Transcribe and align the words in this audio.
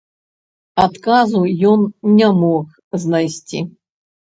Адказу 0.83 1.43
ён 1.73 1.79
не 2.17 2.31
мог 2.41 2.65
знайсці. 3.07 3.65